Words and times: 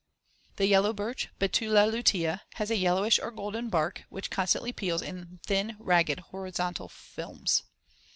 ]The 0.57 0.65
yellow 0.65 0.93
birch 0.93 1.29
(Betula 1.39 1.85
lutea) 1.87 2.39
has 2.55 2.71
a 2.71 2.75
yellowish 2.75 3.19
or 3.19 3.29
golden 3.29 3.69
bark 3.69 4.01
which 4.09 4.31
constantly 4.31 4.73
peels 4.73 5.03
in 5.03 5.39
thin, 5.45 5.75
ragged, 5.77 6.21
horizontal 6.21 6.89
films. 6.89 7.61